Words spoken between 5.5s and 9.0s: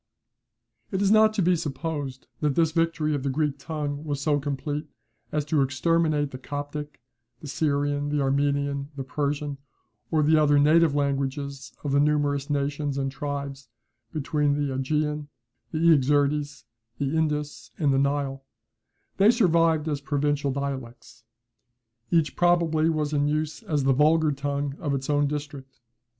exterminate the Coptic, the Syrian, the Armenian,